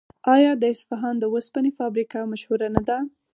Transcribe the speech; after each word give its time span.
آیا 0.35 0.51
د 0.57 0.63
اصفهان 0.73 1.15
د 1.19 1.25
وسپنې 1.33 1.71
فابریکه 1.79 2.19
مشهوره 2.31 2.67
نه 2.75 2.81
ده؟ 2.87 2.97